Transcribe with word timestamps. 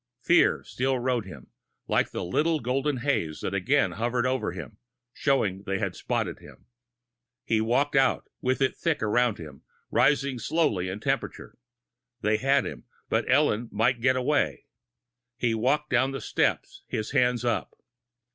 Fear 0.23 0.63
still 0.63 0.97
rode 0.97 1.25
him, 1.27 1.51
like 1.87 2.09
the 2.09 2.23
little 2.23 2.59
golden 2.59 2.97
haze 3.05 3.41
that 3.41 3.53
again 3.53 3.91
hovered 3.91 4.25
over 4.25 4.51
him, 4.51 4.79
showing 5.13 5.61
they 5.61 5.77
had 5.77 5.95
spotted 5.95 6.39
him. 6.39 6.65
He 7.45 7.61
walked 7.61 7.95
out, 7.95 8.27
with 8.41 8.63
it 8.63 8.75
thick 8.75 9.03
around 9.03 9.37
him, 9.37 9.61
rising 9.91 10.39
slowly 10.39 10.89
in 10.89 11.01
temperature. 11.01 11.55
They 12.21 12.37
had 12.37 12.65
him 12.65 12.85
but 13.09 13.29
Ellen 13.29 13.69
might 13.71 14.01
get 14.01 14.15
away. 14.15 14.65
He 15.37 15.53
walked 15.53 15.91
down 15.91 16.13
the 16.13 16.19
steps, 16.19 16.81
his 16.87 17.11
hands 17.11 17.45
up. 17.45 17.75